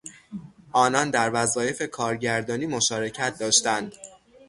آنان 0.71 1.09
در 1.09 1.31
وظایف 1.33 1.81
کارگردانی 1.91 2.65
مشارکت 2.65 3.37
داشتند. 3.39 3.93